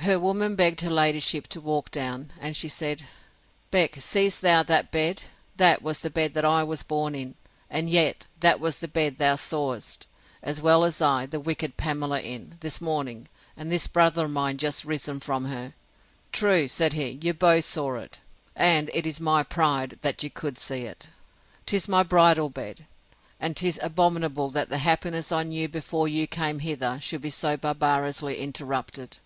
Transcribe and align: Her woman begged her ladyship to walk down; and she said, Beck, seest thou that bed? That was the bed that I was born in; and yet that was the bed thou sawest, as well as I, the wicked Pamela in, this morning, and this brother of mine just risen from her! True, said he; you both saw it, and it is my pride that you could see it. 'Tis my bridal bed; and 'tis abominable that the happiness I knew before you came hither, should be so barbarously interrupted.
Her 0.00 0.18
woman 0.18 0.56
begged 0.56 0.80
her 0.80 0.90
ladyship 0.90 1.46
to 1.48 1.60
walk 1.60 1.90
down; 1.90 2.32
and 2.40 2.56
she 2.56 2.68
said, 2.68 3.02
Beck, 3.70 4.00
seest 4.00 4.40
thou 4.40 4.62
that 4.62 4.90
bed? 4.90 5.24
That 5.56 5.82
was 5.82 6.00
the 6.00 6.08
bed 6.08 6.32
that 6.34 6.44
I 6.44 6.64
was 6.64 6.82
born 6.82 7.14
in; 7.14 7.34
and 7.68 7.88
yet 7.90 8.24
that 8.40 8.58
was 8.60 8.78
the 8.78 8.88
bed 8.88 9.18
thou 9.18 9.36
sawest, 9.36 10.06
as 10.42 10.60
well 10.62 10.84
as 10.84 11.02
I, 11.02 11.26
the 11.26 11.38
wicked 11.38 11.76
Pamela 11.76 12.18
in, 12.20 12.56
this 12.60 12.80
morning, 12.80 13.28
and 13.58 13.70
this 13.70 13.86
brother 13.86 14.24
of 14.24 14.30
mine 14.30 14.56
just 14.56 14.86
risen 14.86 15.20
from 15.20 15.44
her! 15.44 15.74
True, 16.32 16.66
said 16.66 16.94
he; 16.94 17.18
you 17.22 17.34
both 17.34 17.66
saw 17.66 17.96
it, 17.96 18.20
and 18.56 18.90
it 18.94 19.06
is 19.06 19.20
my 19.20 19.42
pride 19.42 19.98
that 20.00 20.22
you 20.22 20.30
could 20.30 20.56
see 20.58 20.86
it. 20.86 21.10
'Tis 21.66 21.88
my 21.88 22.02
bridal 22.02 22.48
bed; 22.48 22.86
and 23.38 23.54
'tis 23.54 23.78
abominable 23.82 24.48
that 24.48 24.70
the 24.70 24.78
happiness 24.78 25.30
I 25.30 25.42
knew 25.42 25.68
before 25.68 26.08
you 26.08 26.26
came 26.26 26.60
hither, 26.60 26.98
should 27.02 27.20
be 27.20 27.30
so 27.30 27.58
barbarously 27.58 28.38
interrupted. 28.38 29.18